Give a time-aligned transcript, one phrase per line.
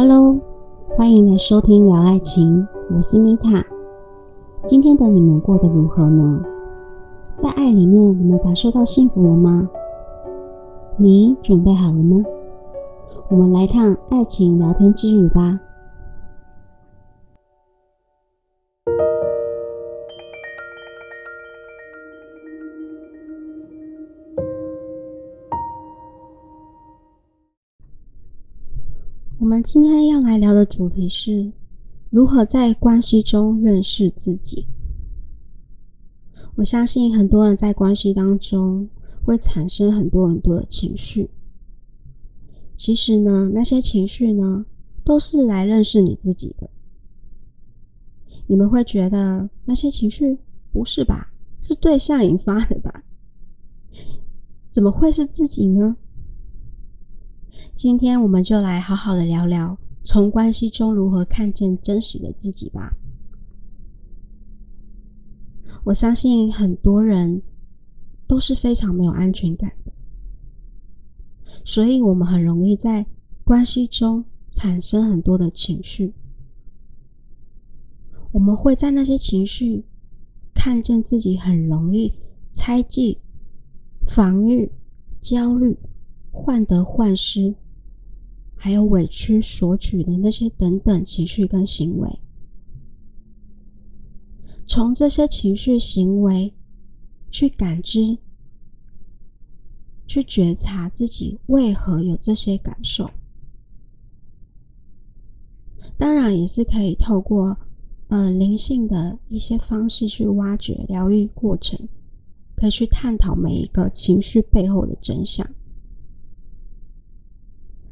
[0.00, 0.38] Hello，
[0.96, 2.64] 欢迎来收听聊爱情，
[2.94, 3.66] 我是米塔。
[4.62, 6.40] 今天的你们过得如何呢？
[7.34, 9.68] 在爱里面，你们感受到幸福了吗？
[10.96, 12.22] 你准备好了吗？
[13.28, 15.58] 我们来趟爱情聊天之旅吧。
[29.40, 31.52] 我们今天要来聊的主题是
[32.10, 34.66] 如何在关系中认识自己。
[36.56, 38.88] 我相信很多人在关系当中
[39.24, 41.30] 会产生很多很多的情绪。
[42.74, 44.66] 其实呢，那些情绪呢，
[45.04, 46.68] 都是来认识你自己的。
[48.48, 50.36] 你们会觉得那些情绪
[50.72, 51.32] 不是吧？
[51.62, 53.04] 是对象引发的吧？
[54.68, 55.96] 怎么会是自己呢？
[57.78, 62.92] 今天我们就来好好的聊聊，从关系中如何看见真实的自己吧。
[65.84, 67.40] 我相信很多人
[68.26, 69.92] 都是非常没有安全感的，
[71.64, 73.06] 所以我们很容易在
[73.44, 76.12] 关系中产生很多的情绪。
[78.32, 79.84] 我们会在那些情绪
[80.52, 82.12] 看见自己很容易
[82.50, 83.18] 猜忌、
[84.08, 84.68] 防御、
[85.20, 85.78] 焦虑、
[86.32, 87.54] 患得患失。
[88.60, 92.18] 还有委屈、索取的那些等等情绪跟行为，
[94.66, 96.52] 从这些情绪行为
[97.30, 98.18] 去感知、
[100.08, 103.08] 去觉察自己为何有这些感受。
[105.96, 107.56] 当然，也是可以透过
[108.08, 111.88] 呃灵性的一些方式去挖掘疗愈过程，
[112.56, 115.48] 可以去探讨每一个情绪背后的真相。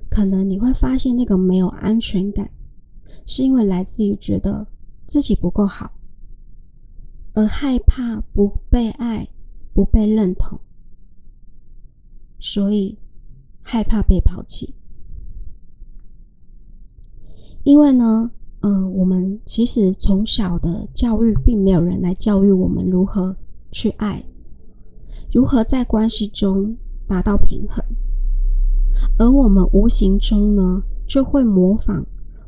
[0.08, 2.50] 可能你会发现，那个没有安全感，
[3.26, 4.66] 是因为来自于觉得
[5.06, 5.90] 自己不够好，
[7.34, 9.28] 而害怕不被爱、
[9.74, 10.58] 不被认同，
[12.38, 12.98] 所以
[13.62, 14.74] 害怕被抛弃。
[17.64, 18.30] 因为呢，
[18.60, 23.36] 嗯，我们其实从小的教育，并没有人来教育我们如何
[23.72, 24.24] 去爱，
[25.32, 26.76] 如何在关系中
[27.08, 27.84] 达到平衡。
[29.18, 32.06] 而我们无形中呢，就会模仿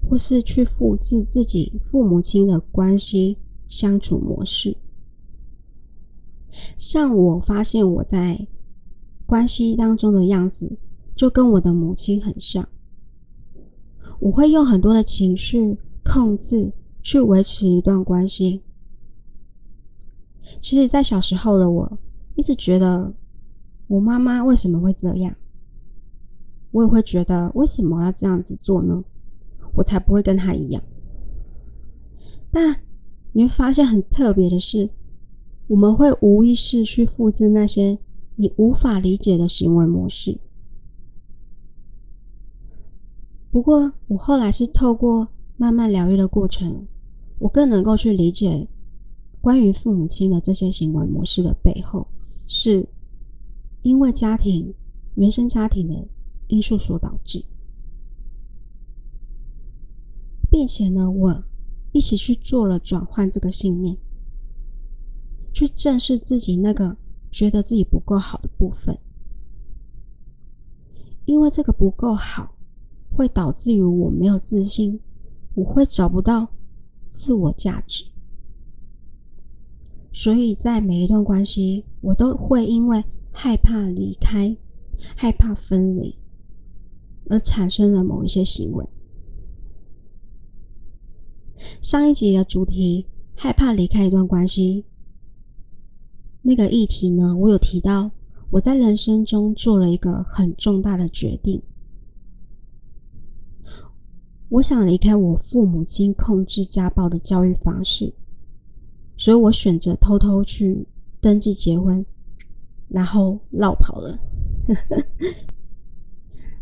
[0.08, 3.36] 或是去复制自己父母亲的关系
[3.66, 4.76] 相处模式。
[6.76, 8.46] 像我发现我在
[9.26, 10.78] 关系当中的样子，
[11.14, 12.66] 就跟我的母亲很像。
[14.20, 16.72] 我会用很多的情绪控制
[17.02, 18.62] 去维持一段关系。
[20.60, 21.98] 其实，在小时候的我，
[22.34, 23.12] 一直觉得
[23.86, 25.36] 我妈妈为什么会这样？
[26.70, 29.02] 我也会觉得，为什么要这样子做呢？
[29.74, 30.82] 我才不会跟他一样。
[32.50, 32.80] 但
[33.32, 34.90] 你会发现很特别的是，
[35.66, 37.98] 我们会无意识去复制那些
[38.36, 40.38] 你无法理解的行为模式。
[43.50, 46.86] 不过，我后来是透过慢慢疗愈的过程，
[47.38, 48.68] 我更能够去理解
[49.40, 52.06] 关于父母亲的这些行为模式的背后，
[52.46, 52.86] 是
[53.82, 54.74] 因为家庭
[55.14, 56.06] 原生家庭的。
[56.48, 57.44] 因素所导致，
[60.50, 61.44] 并且呢，我
[61.92, 63.96] 一起去做了转换这个信念，
[65.52, 66.96] 去正视自己那个
[67.30, 68.98] 觉得自己不够好的部分，
[71.26, 72.54] 因为这个不够好，
[73.14, 75.00] 会导致于我没有自信，
[75.54, 76.48] 我会找不到
[77.08, 78.04] 自我价值，
[80.12, 84.56] 所以在每一段关系，我都会因为害怕离开，
[85.14, 86.16] 害怕分离。
[87.28, 88.84] 而产生了某一些行为。
[91.80, 94.84] 上一集的主题害怕离开一段关系，
[96.42, 98.10] 那个议题呢，我有提到，
[98.50, 101.60] 我在人生中做了一个很重大的决定，
[104.48, 108.14] 我想离开我父母亲控制家暴的教育方式，
[109.16, 110.86] 所以我选择偷偷去
[111.20, 112.04] 登记结婚，
[112.88, 114.18] 然后绕跑了。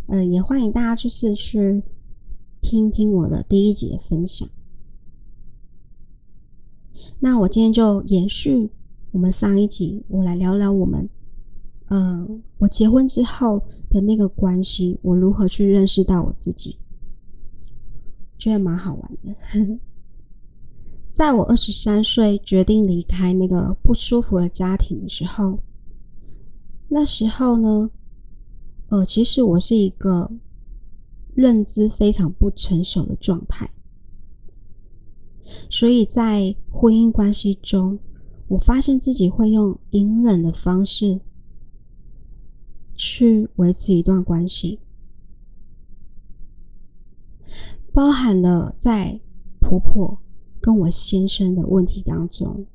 [0.09, 1.83] 嗯，也欢迎大家就是去
[2.61, 4.49] 听听我的第一集的分享。
[7.19, 8.71] 那我今天就延续
[9.11, 11.09] 我们上一集，我来聊聊我们，
[11.89, 13.61] 嗯，我结婚之后
[13.91, 16.79] 的那个关系，我如何去认识到我自己，
[18.39, 19.81] 觉得蛮好玩的。
[21.11, 25.59] 在我二十三岁决定离开那个不舒服的家庭的时候，
[26.89, 27.91] 那时候呢。
[28.89, 30.31] 呃，其实我是一个
[31.35, 33.71] 认知非常不成熟的状态。
[35.71, 37.99] 所以在婚姻关系中，
[38.49, 41.21] 我发现自己会用隐忍的方式
[42.95, 44.81] 去维持一段关系，
[47.93, 49.21] 包含了在
[49.61, 50.19] 婆婆
[50.61, 52.67] 跟我先生的问题当中，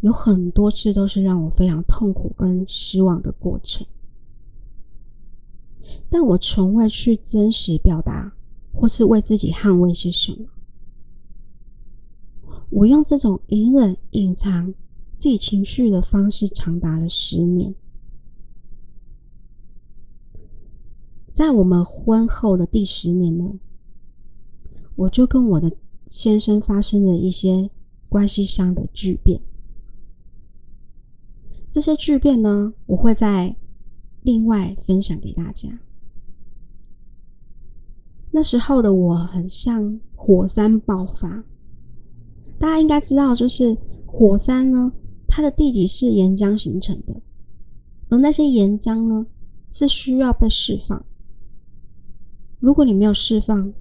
[0.00, 3.86] 有很多次都是让我非常痛苦跟失望的过程，
[6.08, 8.34] 但我从未去真实表达，
[8.72, 10.46] 或是为自己捍卫些什么。
[12.70, 14.74] 我用这种隐忍、隐藏
[15.14, 17.74] 自己情绪的方式，长达了十年。
[21.30, 23.58] 在我们婚后的第十年呢，
[24.94, 25.76] 我就跟我的
[26.06, 27.70] 先生发生了一些
[28.08, 29.40] 关系上的巨变。
[31.70, 33.56] 这些巨变呢，我会在
[34.24, 35.68] 另外分享给大家。
[38.32, 41.44] 那时候的我很像火山爆发。
[42.58, 43.76] 大家应该知道，就是
[44.06, 44.92] 火山呢，
[45.28, 47.20] 它的地底是岩浆形成的，
[48.08, 49.26] 而那些岩浆呢，
[49.70, 51.04] 是需要被释放。
[52.60, 53.72] 如果你没有释放，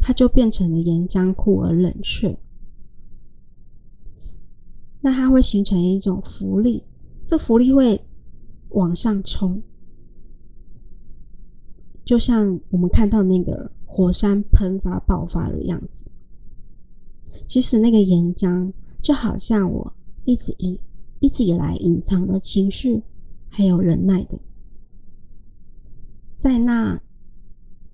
[0.00, 2.38] 它就变成了岩浆库而冷却。
[5.02, 6.82] 那它会形成一种浮力，
[7.26, 8.00] 这浮力会
[8.70, 9.62] 往上冲，
[12.04, 16.10] 就像我们看到那个火山喷发爆发的样子。
[17.46, 19.92] 其实那个岩浆就好像我
[20.24, 20.78] 一直隐
[21.18, 23.02] 一直以来隐藏的情绪，
[23.48, 24.38] 还有忍耐的，
[26.36, 27.00] 在那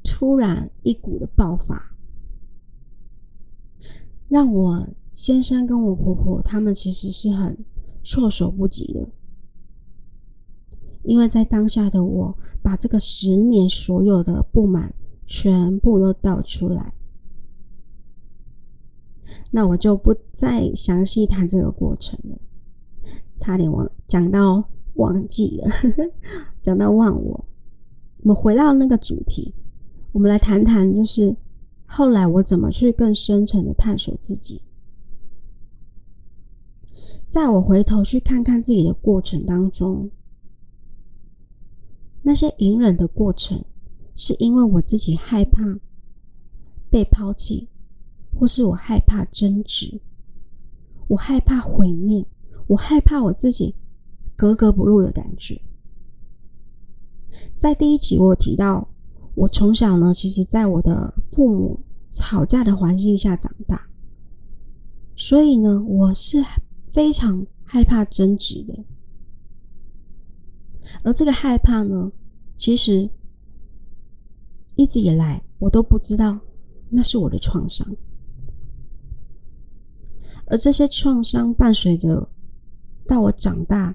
[0.05, 1.96] 突然一股的爆发，
[4.28, 7.56] 让我先生跟我婆婆他们其实是很
[8.05, 9.08] 措手不及的，
[11.06, 14.93] 因为在当下的我把这个十年所有的不满
[15.26, 16.93] 全部都倒出来。
[19.50, 22.38] 那我就不再详细谈这个过程了，
[23.37, 25.69] 差点忘讲到忘记了，
[26.61, 27.44] 讲到忘我。
[28.23, 29.55] 我们回到那个主题，
[30.12, 31.37] 我们来谈谈，就是
[31.87, 34.61] 后来我怎么去更深层的探索自己。
[37.29, 40.11] 在我回头去看看自己的过程当中，
[42.26, 43.64] 那些隐忍的过程，
[44.17, 45.62] 是因为我自己害怕
[46.90, 47.69] 被抛弃。
[48.38, 49.99] 或是我害怕争执，
[51.08, 52.23] 我害怕毁灭，
[52.67, 53.75] 我害怕我自己
[54.37, 55.58] 格格不入的感觉。
[57.55, 58.87] 在第一集我提到，
[59.34, 61.81] 我从小呢，其实在我的父母
[62.11, 63.88] 吵架的环境下长大，
[65.17, 66.44] 所以呢，我是
[66.88, 68.84] 非常害怕争执的。
[71.03, 72.11] 而这个害怕呢，
[72.56, 73.09] 其实
[74.75, 76.38] 一直以来我都不知道
[76.91, 77.87] 那是我的创伤。
[80.47, 82.29] 而这些创伤伴随着
[83.06, 83.94] 到我长大，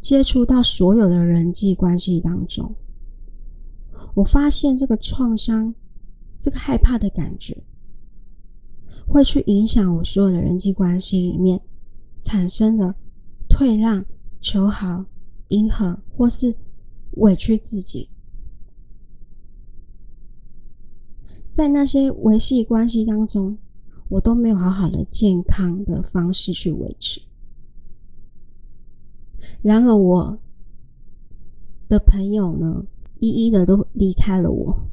[0.00, 2.74] 接触到所有的人际关系当中，
[4.14, 5.72] 我发现这个创伤、
[6.40, 7.56] 这个害怕的感觉，
[9.06, 11.60] 会去影响我所有的人际关系里面
[12.20, 12.92] 产生的
[13.48, 14.04] 退让、
[14.40, 15.04] 求好、
[15.48, 16.54] 迎合或是
[17.12, 18.08] 委屈自己，
[21.48, 23.58] 在那些维系关系当中。
[24.10, 27.20] 我都没有好好的健康的方式去维持。
[29.60, 30.38] 然而，我
[31.90, 32.86] 的朋友呢，
[33.18, 34.88] 一一的都离开了我，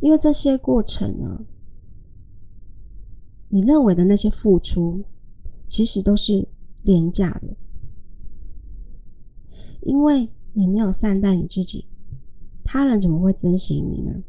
[0.00, 1.44] 因为这些过程呢，
[3.50, 5.04] 你认为的那些付出，
[5.68, 6.48] 其实都是
[6.82, 7.54] 廉价的，
[9.84, 11.86] 因为你没有善待你自己，
[12.64, 14.22] 他人怎么会珍惜你呢？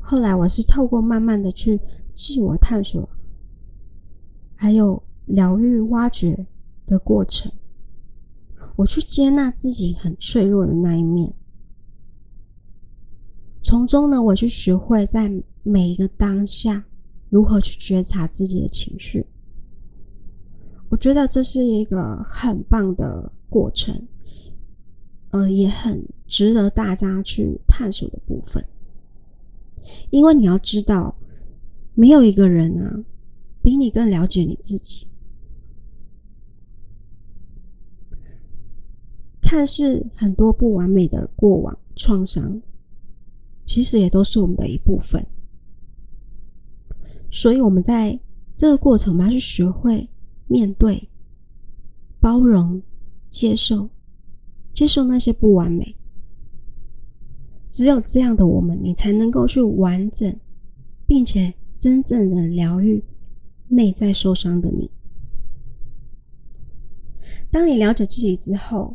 [0.00, 1.80] 后来，我是透过慢慢的去
[2.12, 3.08] 自我探索，
[4.54, 6.46] 还有疗愈、挖掘
[6.84, 7.52] 的过程，
[8.76, 11.32] 我去接纳自己很脆弱的那一面，
[13.62, 15.30] 从中呢，我去学会在
[15.62, 16.84] 每一个当下
[17.30, 19.24] 如何去觉察自己的情绪。
[20.92, 24.06] 我觉得这是一个很棒的过程，
[25.30, 28.62] 呃，也很值得大家去探索的部分。
[30.10, 31.16] 因为你要知道，
[31.94, 33.02] 没有一个人啊，
[33.62, 35.06] 比你更了解你自己。
[39.40, 42.60] 看似很多不完美的过往创伤，
[43.64, 45.26] 其实也都是我们的一部分。
[47.30, 48.20] 所以，我们在
[48.54, 50.06] 这个过程，我们要去学会
[50.52, 51.08] 面对、
[52.20, 52.82] 包容、
[53.26, 53.88] 接受，
[54.70, 55.96] 接受那些不完美。
[57.70, 60.38] 只有这样的我们，你才能够去完整，
[61.06, 63.02] 并且真正的疗愈
[63.68, 64.90] 内在受伤的你。
[67.50, 68.94] 当你了解自己之后，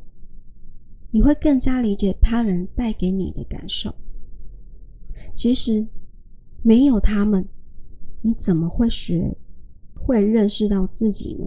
[1.09, 3.95] 你会更加理解他人带给你的感受。
[5.33, 5.87] 其实
[6.61, 7.47] 没有他们，
[8.21, 9.35] 你怎么会学
[10.07, 11.45] 会认识到自己呢？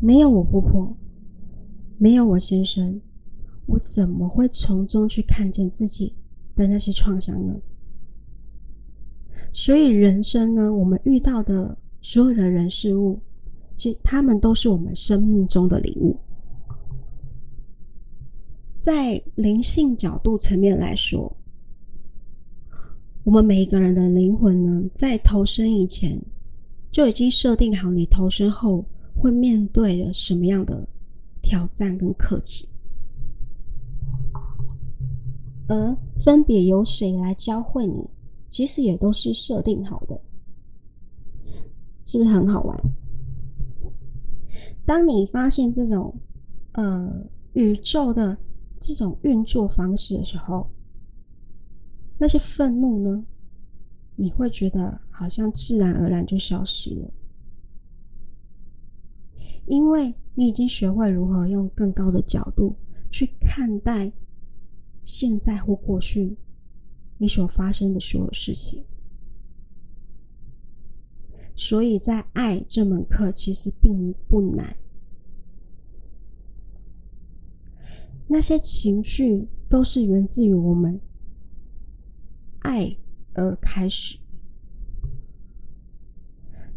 [0.00, 0.96] 没有我婆婆，
[1.96, 3.00] 没有我先生，
[3.66, 6.12] 我怎么会从中去看见自己
[6.56, 7.54] 的那些创伤呢？
[9.52, 13.20] 所以人生呢，我们遇到的所有的人事物。
[13.76, 16.18] 其实，他们都是我们生命中的礼物。
[18.80, 21.36] 在灵性角度层面来说，
[23.28, 26.18] 我们每一个人的灵魂呢，在投生以前
[26.90, 28.82] 就已经设定好，你投生后
[29.14, 30.88] 会面对的什么样的
[31.42, 32.66] 挑战跟课题，
[35.66, 38.02] 而分别由谁来教会你，
[38.48, 40.18] 其实也都是设定好的，
[42.06, 42.80] 是不是很好玩？
[44.86, 46.18] 当你发现这种，
[46.72, 47.12] 呃，
[47.52, 48.34] 宇宙的
[48.80, 50.66] 这种运作方式的时候，
[52.18, 53.24] 那些愤怒呢，
[54.16, 57.12] 你会觉得好像自然而然就消失了，
[59.66, 62.76] 因为你已经学会如何用更高的角度
[63.10, 64.12] 去看待
[65.04, 66.36] 现在或过去
[67.18, 68.84] 你所发生的所有事情。
[71.54, 74.76] 所以在爱这门课其实并不难，
[78.28, 81.00] 那些情绪都是源自于我们
[82.60, 82.96] 爱
[83.34, 84.18] 而开始，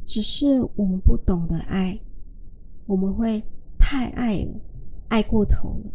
[0.06, 2.00] 只是我们不懂得爱，
[2.86, 3.44] 我们会
[3.78, 4.60] 太爱了，
[5.10, 5.92] 爱过头了，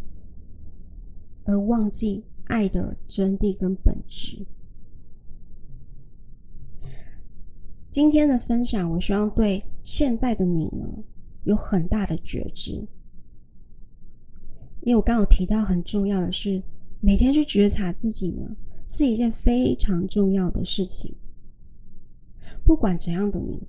[1.45, 4.45] 而忘记爱的真谛跟本质。
[7.91, 10.87] 今天的分享，我希望对现在的你呢
[11.45, 12.73] 有很大的觉知，
[14.83, 16.63] 因为我刚有提到很重要的是，
[17.01, 18.55] 每天去觉察自己呢
[18.87, 21.15] 是一件非常重要的事情。
[22.65, 23.63] 不管怎样的你，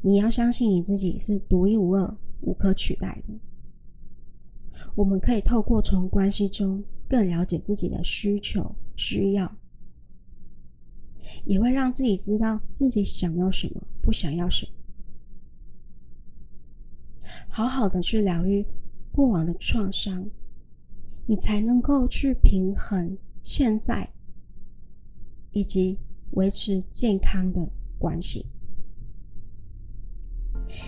[0.00, 3.34] 你要相信你自己是独一无二、无可取代的。
[4.94, 9.56] 我们可以透过从关系中更了解自己的需求、需要。
[11.44, 14.72] 也会让自己知道自己想要什么，不想要什么，
[17.48, 18.64] 好好的去疗愈
[19.12, 20.28] 过往的创伤，
[21.26, 24.10] 你才能够去平衡现在，
[25.58, 25.98] 以及
[26.32, 27.60] 维持健康的
[27.98, 28.46] 关系。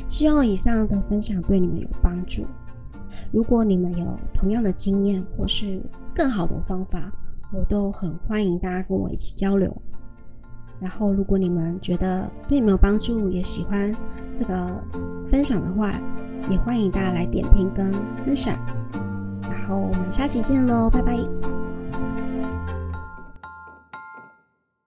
[0.06, 2.46] 希望以上的分享对你们有帮助。
[3.32, 5.82] 如果你们有同样的经验或是
[6.14, 7.12] 更好的方法，
[7.52, 9.76] 我都很欢迎大家跟我一起交流。
[10.80, 13.92] 然后，如果你们觉得对你们有帮助，也喜欢
[14.32, 14.82] 这个
[15.26, 15.92] 分享的话，
[16.48, 17.92] 也欢迎大家来点评跟
[18.24, 18.56] 分享。
[19.42, 21.59] 然后我们下期见喽，拜拜。